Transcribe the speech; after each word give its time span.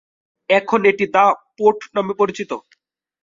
এখন 0.49 0.79
এটি 0.85 1.05
the 1.15 1.25
port 1.57 1.79
নামে 1.95 2.13
পরিচিত। 2.19 2.51